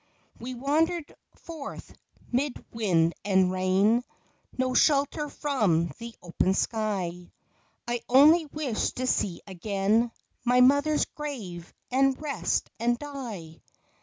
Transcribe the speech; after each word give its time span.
We 0.39 0.55
wandered 0.55 1.13
forth 1.35 1.95
'mid 2.31 2.65
wind 2.73 3.13
and 3.23 3.51
rain; 3.51 4.01
No 4.57 4.73
shelter 4.73 5.29
from 5.29 5.91
the 5.99 6.15
open 6.23 6.55
sky; 6.55 7.31
I 7.87 8.01
only 8.09 8.47
wish 8.47 8.93
to 8.93 9.05
see 9.05 9.43
again 9.45 10.09
My 10.43 10.59
mother's 10.61 11.05
grave, 11.05 11.71
and 11.91 12.19
rest, 12.19 12.71
and 12.79 12.97
die. 12.97 13.61